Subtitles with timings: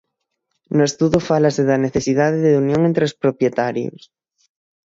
[0.75, 4.01] No estudo fálase da necesidade de unión entre os propietarios.